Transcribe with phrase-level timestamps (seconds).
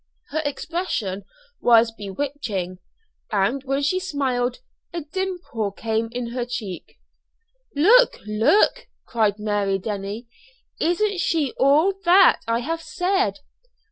[0.29, 1.25] Her expression
[1.61, 2.79] was bewitching,
[3.31, 4.57] and when she smiled
[4.91, 6.97] a dimple came in her cheek.
[7.75, 10.25] "Look look!" cried Mary Denny.
[10.79, 13.41] "Isn't she all that I have said?"